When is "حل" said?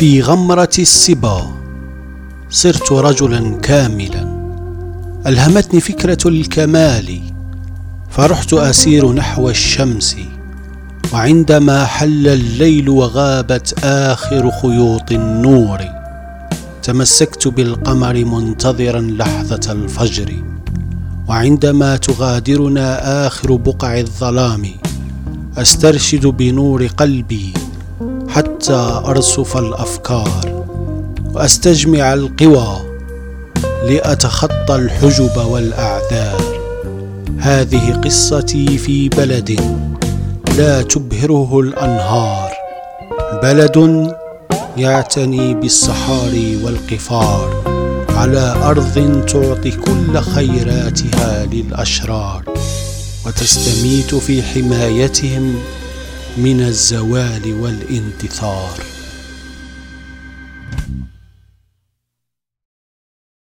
11.84-12.28